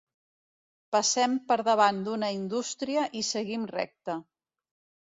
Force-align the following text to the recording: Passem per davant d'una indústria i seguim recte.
Passem 0.95 1.35
per 1.51 1.59
davant 1.69 2.01
d'una 2.09 2.31
indústria 2.39 3.05
i 3.21 3.25
seguim 3.33 3.71
recte. 3.79 4.19